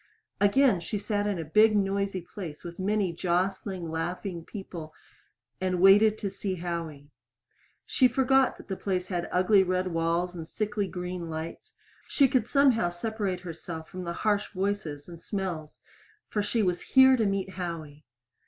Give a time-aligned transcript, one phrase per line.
[0.39, 4.95] Again she sat in a big, noisy place with many jostling, laughing people
[5.61, 7.11] and waited to see Howie.
[7.85, 11.75] She forgot that the place had ugly red walls and sickly green lights;
[12.07, 15.81] she could somehow separate herself from harsh voices and smells
[16.29, 18.03] for she was here to meet Howie!